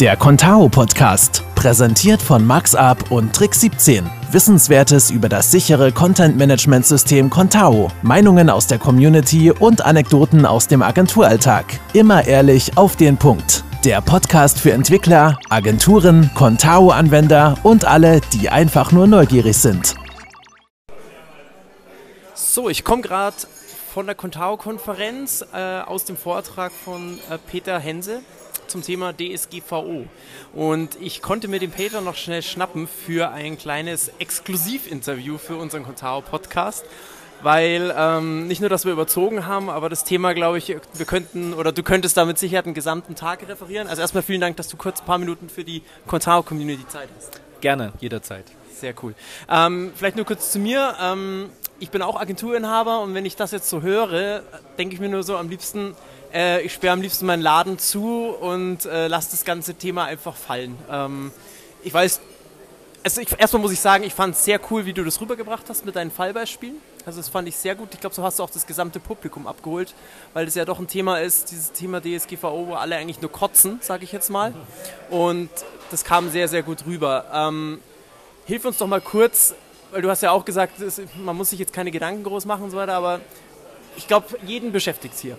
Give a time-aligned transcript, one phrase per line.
[0.00, 4.04] Der Contao Podcast, präsentiert von MaxUp und Trick 17.
[4.30, 10.68] Wissenswertes über das sichere Content Management System Contao, Meinungen aus der Community und Anekdoten aus
[10.68, 11.64] dem Agenturalltag.
[11.94, 13.64] Immer ehrlich auf den Punkt.
[13.86, 19.94] Der Podcast für Entwickler, Agenturen, Contao-Anwender und alle, die einfach nur neugierig sind.
[22.34, 23.36] So, ich komme gerade
[23.94, 28.20] von der Contao-Konferenz äh, aus dem Vortrag von äh, Peter Hense
[28.68, 30.06] zum Thema DSGVO.
[30.54, 35.84] Und ich konnte mir den Peter noch schnell schnappen für ein kleines Exklusivinterview für unseren
[35.84, 36.84] Contao-Podcast
[37.42, 41.52] weil ähm, nicht nur, dass wir überzogen haben, aber das Thema, glaube ich, wir könnten
[41.52, 43.88] oder du könntest da mit Sicherheit einen gesamten Tag referieren.
[43.88, 47.40] Also erstmal vielen Dank, dass du kurz ein paar Minuten für die Contao-Community Zeit hast.
[47.60, 48.44] Gerne, jederzeit.
[48.72, 49.14] Sehr cool.
[49.48, 50.94] Ähm, vielleicht nur kurz zu mir.
[51.00, 54.42] Ähm, ich bin auch Agenturinhaber und wenn ich das jetzt so höre,
[54.78, 55.94] denke ich mir nur so am liebsten,
[56.32, 60.36] äh, ich sperre am liebsten meinen Laden zu und äh, lasse das ganze Thema einfach
[60.36, 60.76] fallen.
[60.90, 61.32] Ähm,
[61.82, 62.20] ich weiß,
[63.04, 65.64] also ich, erstmal muss ich sagen, ich fand es sehr cool, wie du das rübergebracht
[65.68, 66.76] hast mit deinen Fallbeispielen.
[67.04, 67.90] Also das fand ich sehr gut.
[67.92, 69.94] Ich glaube, so hast du auch das gesamte Publikum abgeholt,
[70.34, 73.78] weil das ja doch ein Thema ist, dieses Thema DSGVO, wo alle eigentlich nur kotzen,
[73.80, 74.54] sage ich jetzt mal.
[75.08, 75.50] Und
[75.92, 77.26] das kam sehr, sehr gut rüber.
[77.32, 77.80] Ähm,
[78.46, 79.54] hilf uns doch mal kurz,
[79.96, 80.74] weil du hast ja auch gesagt,
[81.24, 83.22] man muss sich jetzt keine Gedanken groß machen und so weiter, aber
[83.96, 85.38] ich glaube, jeden beschäftigt es hier.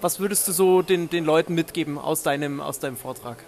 [0.00, 3.38] Was würdest du so den, den Leuten mitgeben aus deinem, aus deinem Vortrag?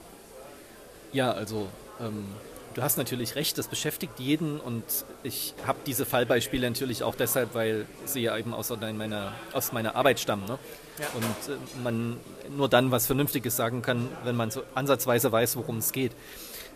[1.13, 1.67] Ja, also
[1.99, 2.27] ähm,
[2.75, 4.85] du hast natürlich recht, das beschäftigt jeden und
[5.25, 9.97] ich habe diese Fallbeispiele natürlich auch deshalb, weil sie ja eben aus meiner, aus meiner
[9.97, 10.47] Arbeit stammen.
[10.47, 10.61] Ne?
[11.01, 11.07] Ja.
[11.17, 12.21] Und äh, man
[12.57, 16.13] nur dann was Vernünftiges sagen kann, wenn man so ansatzweise weiß, worum es geht.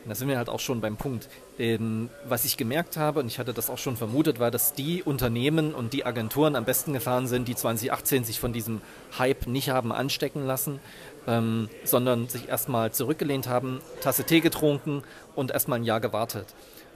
[0.02, 1.28] Und da sind wir halt auch schon beim Punkt.
[1.58, 5.02] Ähm, was ich gemerkt habe, und ich hatte das auch schon vermutet, war, dass die
[5.02, 8.80] Unternehmen und die Agenturen am besten gefahren sind, die 2018 sich von diesem
[9.18, 10.80] Hype nicht haben anstecken lassen,
[11.26, 15.02] ähm, sondern sich erstmal zurückgelehnt haben, Tasse Tee getrunken
[15.34, 16.46] und erstmal ein Jahr gewartet.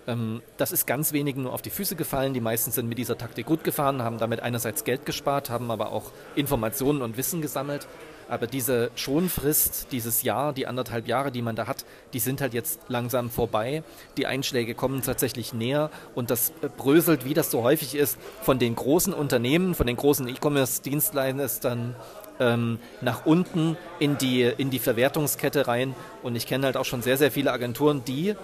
[0.07, 2.35] Ähm, das ist ganz wenigen nur auf die Füße gefallen.
[2.35, 5.93] Die meisten sind mit dieser Taktik gut gefahren, haben damit einerseits Geld gespart, haben aber
[5.93, 7.87] auch Informationen und Wissen gesammelt
[8.29, 12.55] aber diese Schonfrist, dieses Jahr, die anderthalb Jahre, die man da hat, die sind halt
[12.55, 13.83] jetzt langsam vorbei.
[14.17, 18.75] Die Einschläge kommen tatsächlich näher und das bröselt, wie das so häufig ist, von den
[18.75, 21.97] großen Unternehmen, von den großen E-Commerce-Dienstleistern
[22.41, 25.95] ähm, nach unten in die, in die Verwertungskette rein.
[26.23, 28.35] Und ich kenne halt auch schon sehr, sehr viele Agenturen, die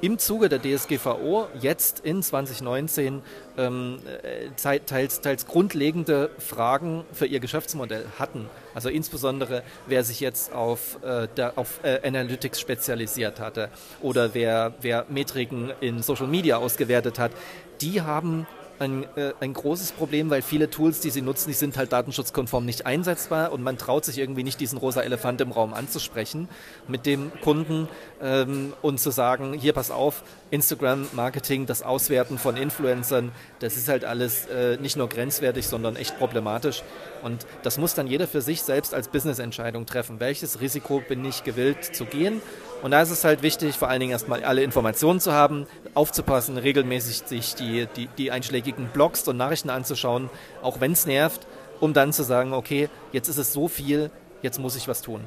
[0.00, 3.22] im Zuge der DSGVO jetzt in 2019
[3.56, 4.50] ähm, äh,
[4.86, 8.48] teils, teils grundlegende Fragen für ihr Geschäftsmodell hatten.
[8.74, 13.70] Also insbesondere wer sich jetzt auf, äh, der, auf äh, Analytics spezialisiert hatte
[14.02, 17.32] oder wer, wer Metriken in Social Media ausgewertet hat,
[17.80, 18.46] die haben
[18.78, 22.64] ein, äh, ein großes Problem, weil viele Tools, die sie nutzen, die sind halt datenschutzkonform
[22.64, 26.48] nicht einsetzbar und man traut sich irgendwie nicht, diesen rosa Elefant im Raum anzusprechen
[26.88, 27.88] mit dem Kunden
[28.20, 34.04] ähm, und zu sagen, hier pass auf, Instagram-Marketing, das Auswerten von Influencern, das ist halt
[34.04, 36.82] alles äh, nicht nur grenzwertig, sondern echt problematisch.
[37.22, 40.20] Und das muss dann jeder für sich selbst als Business-Entscheidung treffen.
[40.20, 42.40] Welches Risiko bin ich gewillt zu gehen?
[42.82, 46.58] Und da ist es halt wichtig, vor allen Dingen erstmal alle Informationen zu haben, aufzupassen,
[46.58, 50.30] regelmäßig sich die, die, die einschlägigen Blogs und Nachrichten anzuschauen,
[50.62, 51.46] auch wenn es nervt,
[51.80, 54.10] um dann zu sagen, okay, jetzt ist es so viel,
[54.42, 55.20] jetzt muss ich was tun.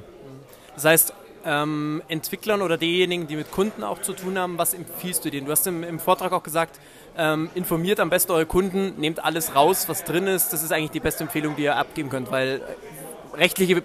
[0.75, 1.13] Das heißt,
[1.45, 5.45] ähm, Entwicklern oder diejenigen, die mit Kunden auch zu tun haben, was empfiehlst du denen?
[5.45, 6.79] Du hast im, im Vortrag auch gesagt,
[7.17, 10.53] ähm, informiert am besten eure Kunden, nehmt alles raus, was drin ist.
[10.53, 12.61] Das ist eigentlich die beste Empfehlung, die ihr abgeben könnt, weil
[13.39, 13.81] rechtliche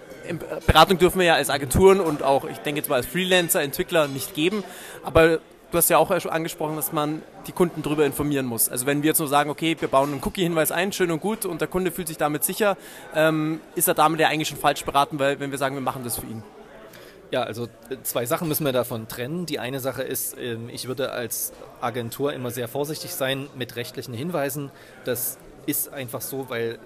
[0.67, 4.07] Beratung dürfen wir ja als Agenturen und auch, ich denke jetzt mal als Freelancer, Entwickler
[4.07, 4.63] nicht geben.
[5.03, 5.39] Aber
[5.71, 8.69] du hast ja auch schon angesprochen, dass man die Kunden darüber informieren muss.
[8.69, 11.45] Also wenn wir jetzt nur sagen, okay, wir bauen einen Cookie-Hinweis ein, schön und gut,
[11.45, 12.77] und der Kunde fühlt sich damit sicher,
[13.13, 16.03] ähm, ist er damit ja eigentlich schon falsch beraten, weil wenn wir sagen, wir machen
[16.03, 16.43] das für ihn.
[17.31, 19.45] Ja, also äh, zwei Sachen müssen wir davon trennen.
[19.45, 24.13] Die eine Sache ist, ähm, ich würde als Agentur immer sehr vorsichtig sein mit rechtlichen
[24.13, 24.71] Hinweisen.
[25.05, 26.79] Das ist einfach so, weil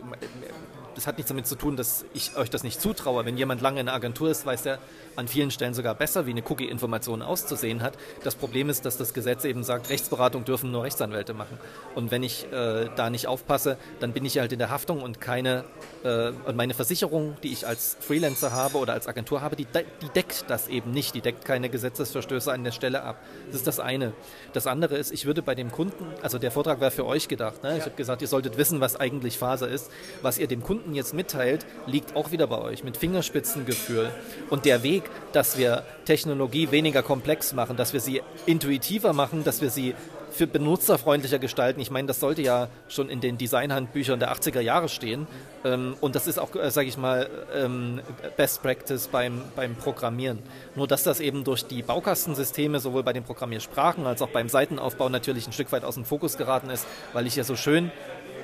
[0.96, 3.26] das hat nichts damit zu tun, dass ich euch das nicht zutraue.
[3.26, 4.80] Wenn jemand lange in einer Agentur ist, weiß er
[5.16, 7.94] an vielen Stellen sogar besser, wie eine Cookie-Information auszusehen hat.
[8.24, 11.58] Das Problem ist, dass das Gesetz eben sagt, Rechtsberatung dürfen nur Rechtsanwälte machen.
[11.96, 15.20] Und wenn ich äh, da nicht aufpasse, dann bin ich halt in der Haftung und
[15.20, 15.66] keine
[16.04, 20.10] äh, und meine Versicherung, die ich als Freelancer habe oder als Agentur habe, die, die
[20.10, 21.16] deckt das eben nicht.
[21.16, 23.18] Die deckt keine Gesetzesverstöße an der Stelle ab.
[23.48, 24.14] Das ist das eine.
[24.54, 27.64] Das andere ist, ich würde bei dem Kunden, also der Vortrag wäre für euch gedacht.
[27.64, 27.78] Ne?
[27.78, 29.92] Ich habe gesagt, ihr solltet wissen, was eigentlich Phase ist.
[30.22, 34.10] Was ihr dem Kunden jetzt mitteilt, liegt auch wieder bei euch mit Fingerspitzengefühl.
[34.50, 35.04] Und der Weg,
[35.34, 39.96] dass wir Technologie weniger komplex machen, dass wir sie intuitiver machen, dass wir sie
[40.32, 41.80] für benutzerfreundlicher gestalten.
[41.80, 45.28] Ich meine, das sollte ja schon in den Designhandbüchern der 80er Jahre stehen.
[45.66, 48.02] Ähm, und das ist auch, äh, sage ich mal, ähm,
[48.38, 50.40] Best Practice beim, beim Programmieren.
[50.76, 55.10] Nur dass das eben durch die Baukastensysteme sowohl bei den Programmiersprachen als auch beim Seitenaufbau
[55.10, 57.92] natürlich ein Stück weit aus dem Fokus geraten ist, weil ich ja so schön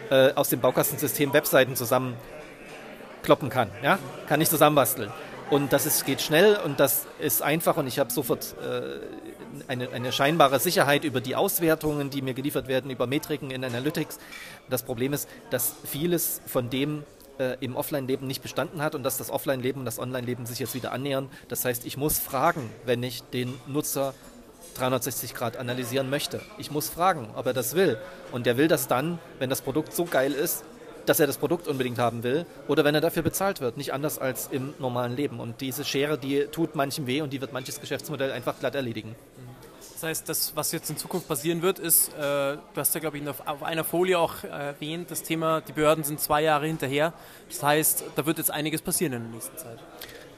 [0.10, 3.69] äh, aus dem Baukastensystem Webseiten zusammenkloppen kann.
[3.84, 4.00] Ja?
[4.28, 5.12] Kann ich zusammenbasteln.
[5.50, 9.00] Und das ist, geht schnell und das ist einfach und ich habe sofort äh,
[9.68, 14.18] eine, eine scheinbare Sicherheit über die Auswertungen, die mir geliefert werden, über Metriken in Analytics.
[14.69, 17.04] Das Problem ist, dass vieles von dem
[17.38, 20.74] äh, im Offline-Leben nicht bestanden hat und dass das Offline-Leben und das Online-Leben sich jetzt
[20.74, 21.30] wieder annähern.
[21.48, 24.16] Das heißt, ich muss fragen, wenn ich den Nutzer
[24.75, 26.42] 360 Grad analysieren möchte.
[26.57, 27.98] Ich muss fragen, ob er das will.
[28.31, 30.63] Und der will das dann, wenn das Produkt so geil ist,
[31.06, 33.77] dass er das Produkt unbedingt haben will oder wenn er dafür bezahlt wird.
[33.77, 35.39] Nicht anders als im normalen Leben.
[35.39, 39.16] Und diese Schere, die tut manchem weh und die wird manches Geschäftsmodell einfach glatt erledigen.
[39.94, 43.18] Das heißt, das, was jetzt in Zukunft passieren wird, ist, äh, du hast ja, glaube
[43.18, 47.13] ich, auf, einer Folie auch äh, erwähnt, das Thema, die Behörden sind zwei Jahre hinterher.
[47.48, 49.80] Das heißt, da wird jetzt einiges passieren in der nächsten Zeit.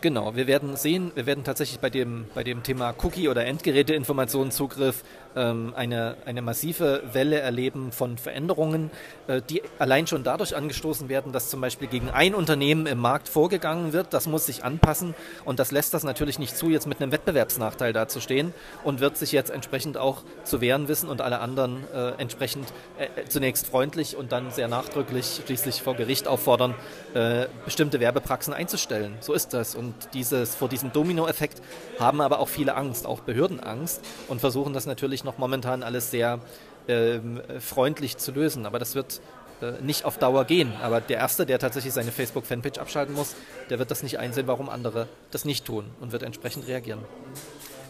[0.07, 5.03] Genau, wir werden sehen, wir werden tatsächlich bei dem, bei dem Thema Cookie- oder Endgeräteinformationenzugriff
[5.37, 8.89] ähm, eine, eine massive Welle erleben von Veränderungen,
[9.27, 13.29] äh, die allein schon dadurch angestoßen werden, dass zum Beispiel gegen ein Unternehmen im Markt
[13.29, 14.13] vorgegangen wird.
[14.13, 15.13] Das muss sich anpassen
[15.45, 18.53] und das lässt das natürlich nicht zu, jetzt mit einem Wettbewerbsnachteil dazustehen
[18.83, 23.25] und wird sich jetzt entsprechend auch zu wehren wissen und alle anderen äh, entsprechend äh,
[23.29, 26.73] zunächst freundlich und dann sehr nachdrücklich schließlich vor Gericht auffordern,
[27.13, 29.17] äh, bestimmte Werbepraxen einzustellen.
[29.19, 29.75] So ist das.
[29.75, 31.61] Und dieses, vor diesem Dominoeffekt
[31.99, 36.09] haben aber auch viele Angst, auch Behörden Angst und versuchen das natürlich noch momentan alles
[36.09, 36.39] sehr
[36.87, 38.65] ähm, freundlich zu lösen.
[38.65, 39.21] Aber das wird
[39.61, 40.73] äh, nicht auf Dauer gehen.
[40.81, 43.35] Aber der Erste, der tatsächlich seine Facebook-Fanpage abschalten muss,
[43.69, 46.99] der wird das nicht einsehen, warum andere das nicht tun und wird entsprechend reagieren.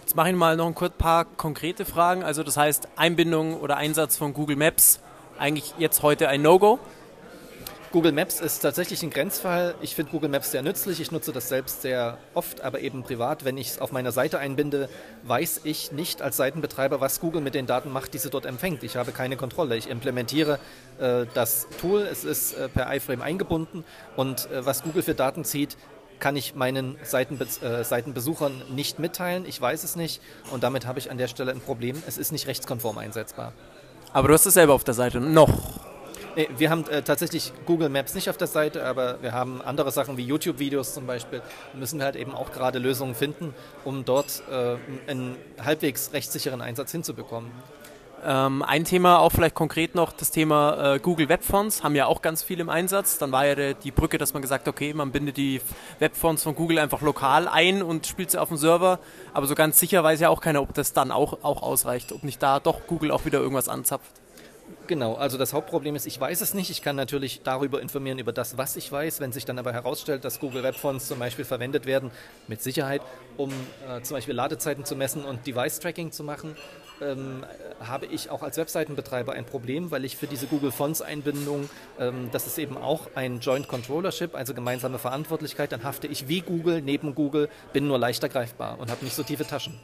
[0.02, 2.24] Jetzt mache ich mal noch ein paar konkrete Fragen.
[2.24, 5.00] Also das heißt Einbindung oder Einsatz von Google Maps
[5.38, 6.80] eigentlich jetzt heute ein No-Go.
[7.92, 9.74] Google Maps ist tatsächlich ein Grenzfall.
[9.82, 11.00] Ich finde Google Maps sehr nützlich.
[11.00, 13.46] Ich nutze das selbst sehr oft, aber eben privat.
[13.46, 14.90] Wenn ich es auf meiner Seite einbinde,
[15.24, 18.84] weiß ich nicht als Seitenbetreiber, was Google mit den Daten macht, die sie dort empfängt.
[18.84, 19.78] Ich habe keine Kontrolle.
[19.78, 20.60] Ich implementiere
[21.00, 22.02] äh, das Tool.
[22.02, 23.86] Es ist äh, per iFrame eingebunden
[24.18, 25.78] und äh, was Google für Daten zieht,
[26.20, 29.46] kann ich meinen Seitenbe äh, Seitenbesuchern nicht mitteilen.
[29.48, 32.04] Ich weiß es nicht und damit habe ich an der Stelle ein Problem.
[32.06, 33.54] Es ist nicht rechtskonform einsetzbar.
[34.12, 35.87] Aber du hast es selber auf der Seite noch.
[36.38, 39.92] Nee, wir haben äh, tatsächlich Google Maps nicht auf der Seite, aber wir haben andere
[39.92, 41.42] Sachen wie YouTube-Videos zum Beispiel.
[41.74, 44.76] Müssen wir halt eben auch gerade Lösungen finden, um dort äh,
[45.10, 47.50] einen halbwegs rechtssicheren Einsatz hinzubekommen.
[48.24, 52.22] Ähm, ein Thema auch vielleicht konkret noch, das Thema äh, Google Webfonts haben ja auch
[52.22, 53.18] ganz viel im Einsatz.
[53.18, 55.60] Dann war ja der, die Brücke, dass man gesagt okay, man bindet die
[55.98, 59.00] Webfonts von Google einfach lokal ein und spielt sie auf dem Server.
[59.34, 62.22] Aber so ganz sicher weiß ja auch keiner, ob das dann auch, auch ausreicht, ob
[62.24, 64.12] nicht da doch Google auch wieder irgendwas anzapft.
[64.88, 66.70] Genau, also das Hauptproblem ist, ich weiß es nicht.
[66.70, 69.20] Ich kann natürlich darüber informieren, über das, was ich weiß.
[69.20, 72.12] Wenn sich dann aber herausstellt, dass Google Web Fonts zum Beispiel verwendet werden,
[72.48, 73.02] mit Sicherheit,
[73.36, 73.52] um
[73.88, 76.56] äh, zum Beispiel Ladezeiten zu messen und Device-Tracking zu machen,
[77.02, 77.46] ähm,
[77.80, 81.70] habe ich auch als Webseitenbetreiber ein Problem, weil ich für diese Google Fonts-Einbindung,
[82.00, 86.42] ähm, das ist eben auch ein Joint Controllership, also gemeinsame Verantwortlichkeit, dann hafte ich wie
[86.42, 89.80] Google, neben Google, bin nur leichter greifbar und habe nicht so tiefe Taschen.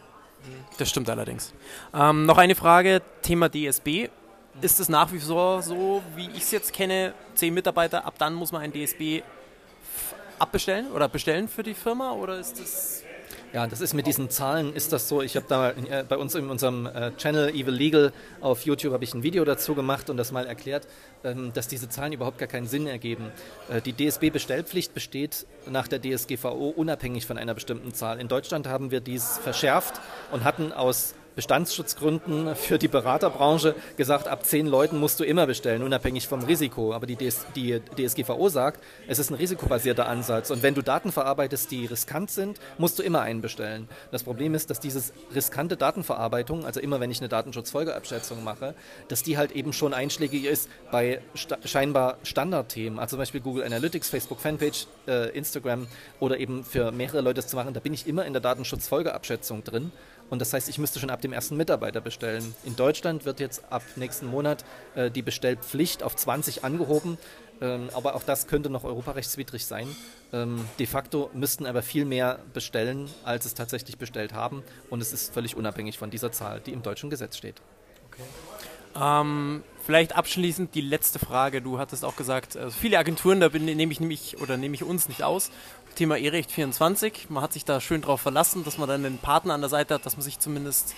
[0.78, 1.54] Das stimmt allerdings.
[1.94, 4.10] Ähm, noch eine Frage, Thema DSB
[4.62, 8.34] ist es nach wie vor so, wie ich es jetzt kenne, zehn Mitarbeiter, ab dann
[8.34, 9.22] muss man ein DSB
[10.40, 13.04] abbestellen oder bestellen für die Firma oder ist das
[13.54, 15.22] ja, das ist mit diesen Zahlen ist das so.
[15.22, 18.12] Ich habe da äh, bei uns in unserem äh, Channel Evil Legal
[18.42, 20.88] auf YouTube habe ich ein Video dazu gemacht und das mal erklärt,
[21.24, 23.32] ähm, dass diese Zahlen überhaupt gar keinen Sinn ergeben.
[23.70, 28.20] Äh, die DSB-Bestellpflicht besteht nach der DSGVO unabhängig von einer bestimmten Zahl.
[28.20, 30.02] In Deutschland haben wir dies verschärft
[30.32, 35.84] und hatten aus Bestandsschutzgründen für die Beraterbranche gesagt, ab zehn Leuten musst du immer bestellen,
[35.84, 36.94] unabhängig vom Risiko.
[36.94, 40.52] Aber die, DS, die DSGVO sagt, es ist ein risikobasierter Ansatz.
[40.52, 43.88] Und wenn du Daten verarbeitest, die riskant sind, musst du immer einen bestellen.
[44.12, 48.76] Das Problem ist, dass dieses riskante Datenverarbeitung, also immer wenn ich eine Datenschutzfolgeabschätzung mache,
[49.08, 53.64] dass die halt eben schon einschlägig ist bei sta scheinbar Standardthemen, also zum Beispiel Google
[53.64, 55.88] Analytics, Facebook Fanpage, äh, Instagram
[56.20, 59.92] oder eben für mehrere Leute zu machen, da bin ich immer in der Datenschutzfolgeabschätzung drin.
[60.34, 62.56] Und das heißt, ich müsste schon ab dem ersten Mitarbeiter bestellen.
[62.64, 67.20] In Deutschland wird jetzt ab nächsten Monat äh, die Bestellpflicht auf 20 angehoben.
[67.62, 69.96] Ähm, aber auch das könnte noch europarechtswidrig sein.
[70.32, 74.64] Ähm, de facto müssten aber viel mehr bestellen, als es tatsächlich bestellt haben.
[74.90, 77.62] Und es ist völlig unabhängig von dieser Zahl, die im deutschen Gesetz steht.
[78.08, 78.24] Okay.
[79.00, 81.62] Ähm, vielleicht abschließend die letzte Frage.
[81.62, 85.08] Du hattest auch gesagt, also viele Agenturen, da nehme ich nämlich oder nehme ich uns
[85.08, 85.52] nicht aus.
[85.96, 87.30] Thema E-Recht 24.
[87.30, 89.94] Man hat sich da schön drauf verlassen, dass man dann einen Partner an der Seite
[89.94, 90.96] hat, dass man sich zumindest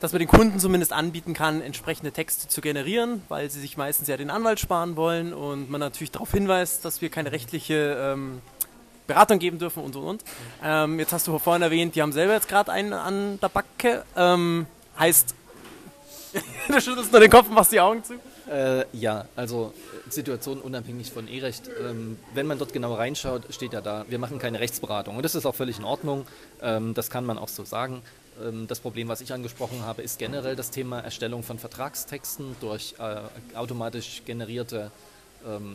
[0.00, 4.08] dass man den Kunden zumindest anbieten kann, entsprechende Texte zu generieren, weil sie sich meistens
[4.08, 8.42] ja den Anwalt sparen wollen und man natürlich darauf hinweist, dass wir keine rechtliche ähm,
[9.06, 10.24] Beratung geben dürfen und und und.
[10.62, 14.04] Ähm, jetzt hast du vorhin erwähnt, die haben selber jetzt gerade einen an der Backe.
[14.16, 14.66] Ähm,
[14.98, 15.34] heißt,
[16.68, 18.14] du schüttelst nur den Kopf und machst die Augen zu.
[18.50, 19.72] Äh, ja, also
[20.08, 21.70] Situation unabhängig von E-Recht.
[21.80, 25.16] Ähm, wenn man dort genau reinschaut, steht ja da, wir machen keine Rechtsberatung.
[25.16, 26.26] Und das ist auch völlig in Ordnung.
[26.60, 28.02] Ähm, das kann man auch so sagen.
[28.42, 32.94] Ähm, das Problem, was ich angesprochen habe, ist generell das Thema Erstellung von Vertragstexten durch
[32.98, 34.90] äh, automatisch generierte ähm,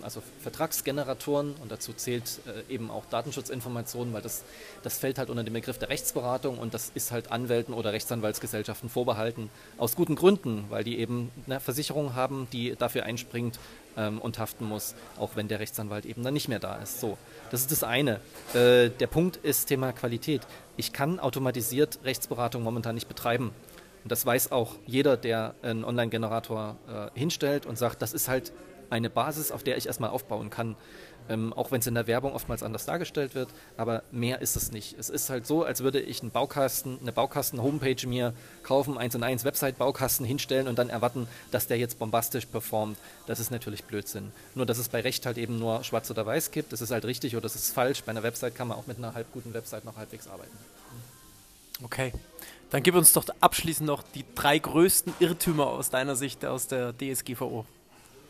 [0.01, 4.43] also Vertragsgeneratoren und dazu zählt äh, eben auch Datenschutzinformationen, weil das,
[4.83, 8.89] das fällt halt unter den Begriff der Rechtsberatung und das ist halt Anwälten oder Rechtsanwaltsgesellschaften
[8.89, 9.49] vorbehalten.
[9.77, 13.59] Aus guten Gründen, weil die eben eine Versicherung haben, die dafür einspringt
[13.97, 16.99] ähm, und haften muss, auch wenn der Rechtsanwalt eben dann nicht mehr da ist.
[16.99, 17.17] So,
[17.51, 18.19] das ist das eine.
[18.53, 20.41] Äh, der Punkt ist Thema Qualität.
[20.77, 23.51] Ich kann automatisiert Rechtsberatung momentan nicht betreiben.
[24.03, 28.53] Und das weiß auch jeder, der einen Online-Generator äh, hinstellt und sagt, das ist halt
[28.89, 30.75] eine Basis, auf der ich erstmal aufbauen kann.
[31.29, 34.71] Ähm, auch wenn es in der Werbung oftmals anders dargestellt wird, aber mehr ist es
[34.71, 34.97] nicht.
[34.97, 39.21] Es ist halt so, als würde ich einen Baukasten, eine Baukasten-Homepage mir kaufen, eins und
[39.21, 42.97] eins Website-Baukasten hinstellen und dann erwarten, dass der jetzt bombastisch performt.
[43.27, 44.31] Das ist natürlich Blödsinn.
[44.55, 47.05] Nur, dass es bei Recht halt eben nur schwarz oder weiß gibt, das ist halt
[47.05, 48.03] richtig oder das ist falsch.
[48.03, 50.57] Bei einer Website kann man auch mit einer halb guten Website noch halbwegs arbeiten.
[51.83, 52.11] Okay.
[52.71, 56.93] Dann gib uns doch abschließend noch die drei größten Irrtümer aus deiner Sicht aus der
[56.97, 57.65] DSGVO.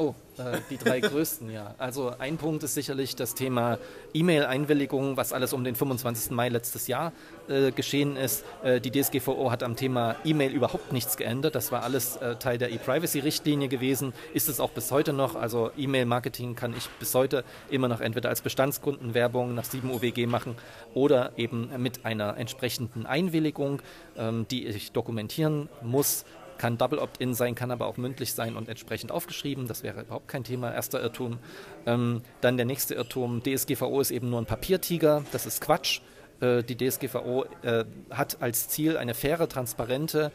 [0.01, 1.75] Oh, äh, die drei größten, ja.
[1.77, 3.77] Also ein Punkt ist sicherlich das Thema
[4.13, 6.32] E-Mail-Einwilligung, was alles um den 25.
[6.32, 7.12] Mai letztes Jahr
[7.50, 8.46] äh, geschehen ist.
[8.63, 11.53] Äh, die DSGVO hat am Thema E-Mail überhaupt nichts geändert.
[11.53, 15.36] Das war alles äh, Teil der E-Privacy-Richtlinie gewesen, ist es auch bis heute noch.
[15.36, 20.56] Also E-Mail-Marketing kann ich bis heute immer noch entweder als Bestandskundenwerbung nach 7 UWG machen
[20.94, 23.82] oder eben mit einer entsprechenden Einwilligung,
[24.18, 26.24] ähm, die ich dokumentieren muss
[26.60, 29.68] kann Double Opt-in sein, kann aber auch mündlich sein und entsprechend aufgeschrieben.
[29.68, 30.72] Das wäre überhaupt kein Thema.
[30.72, 31.39] Erster Irrtum.
[31.88, 33.42] Ähm, dann der nächste Irrtum.
[33.42, 35.24] DSGVO ist eben nur ein Papiertiger.
[35.32, 36.01] Das ist Quatsch.
[36.42, 40.32] Äh, die DSGVO äh, hat als Ziel eine faire, transparente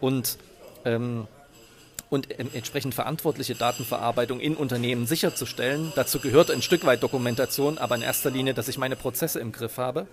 [0.00, 0.38] und
[0.84, 1.26] ähm,
[2.10, 5.94] und entsprechend verantwortliche Datenverarbeitung in Unternehmen sicherzustellen.
[5.96, 9.50] Dazu gehört ein Stück weit Dokumentation, aber in erster Linie, dass ich meine Prozesse im
[9.50, 10.06] Griff habe.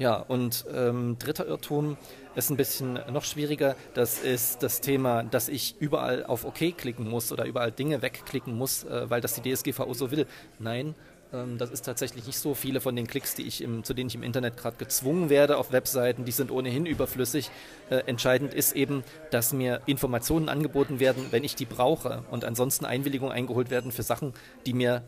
[0.00, 1.98] Ja, und ähm, dritter Irrtum
[2.34, 3.76] ist ein bisschen noch schwieriger.
[3.92, 8.56] Das ist das Thema, dass ich überall auf OK klicken muss oder überall Dinge wegklicken
[8.56, 10.26] muss, äh, weil das die DSGVO so will.
[10.58, 10.94] Nein,
[11.34, 12.54] ähm, das ist tatsächlich nicht so.
[12.54, 15.58] Viele von den Klicks, die ich im, zu denen ich im Internet gerade gezwungen werde
[15.58, 17.50] auf Webseiten, die sind ohnehin überflüssig.
[17.90, 22.86] Äh, entscheidend ist eben, dass mir Informationen angeboten werden, wenn ich die brauche und ansonsten
[22.86, 24.32] Einwilligungen eingeholt werden für Sachen,
[24.64, 25.02] die mir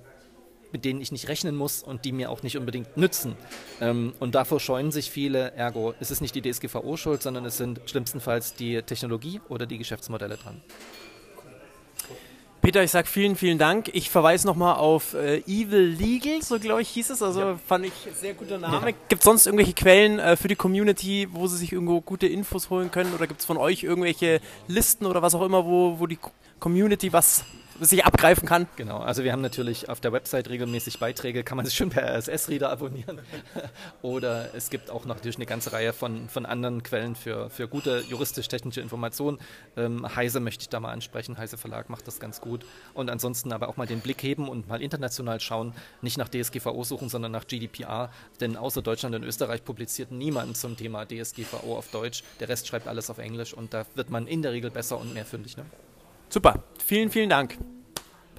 [0.72, 3.36] mit denen ich nicht rechnen muss und die mir auch nicht unbedingt nützen.
[3.80, 7.56] Ähm, und davor scheuen sich viele, ergo, es ist nicht die DSGVO schuld, sondern es
[7.56, 10.60] sind schlimmstenfalls die Technologie oder die Geschäftsmodelle dran.
[12.62, 13.90] Peter, ich sage vielen, vielen Dank.
[13.92, 17.20] Ich verweise nochmal auf äh, Evil Legal, so glaube ich hieß es.
[17.20, 17.58] Also ja.
[17.66, 18.90] fand ich sehr guter Name.
[18.90, 18.94] Ja.
[19.08, 22.70] Gibt es sonst irgendwelche Quellen äh, für die Community, wo sie sich irgendwo gute Infos
[22.70, 23.12] holen können?
[23.14, 26.20] Oder gibt es von euch irgendwelche Listen oder was auch immer, wo, wo die
[26.60, 27.44] Community was
[27.86, 28.66] sich abgreifen kann.
[28.76, 32.02] Genau, also wir haben natürlich auf der Website regelmäßig Beiträge, kann man sich schön per
[32.02, 33.20] RSS-Reader abonnieren.
[34.02, 37.68] Oder es gibt auch noch natürlich eine ganze Reihe von, von anderen Quellen für, für
[37.68, 39.38] gute juristisch-technische Informationen.
[39.76, 42.64] Ähm, Heise möchte ich da mal ansprechen, Heise Verlag macht das ganz gut.
[42.94, 46.84] Und ansonsten aber auch mal den Blick heben und mal international schauen, nicht nach DSGVO
[46.84, 48.10] suchen, sondern nach GDPR.
[48.40, 52.22] Denn außer Deutschland und Österreich publiziert niemand zum Thema DSGVO auf Deutsch.
[52.40, 55.14] Der Rest schreibt alles auf Englisch und da wird man in der Regel besser und
[55.14, 55.56] mehr fündig.
[55.56, 55.64] Ne?
[56.28, 56.62] Super.
[56.78, 57.58] Vielen, vielen Dank.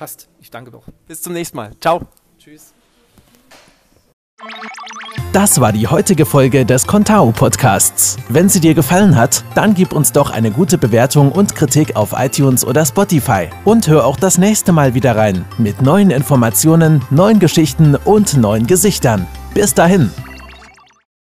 [0.03, 0.27] Passt.
[0.41, 0.83] Ich danke doch.
[1.07, 1.71] Bis zum nächsten Mal.
[1.79, 2.01] Ciao.
[2.37, 2.73] Tschüss.
[5.31, 8.17] Das war die heutige Folge des Contao Podcasts.
[8.27, 12.13] Wenn sie dir gefallen hat, dann gib uns doch eine gute Bewertung und Kritik auf
[12.17, 13.47] iTunes oder Spotify.
[13.63, 18.67] Und hör auch das nächste Mal wieder rein mit neuen Informationen, neuen Geschichten und neuen
[18.67, 19.25] Gesichtern.
[19.53, 20.11] Bis dahin.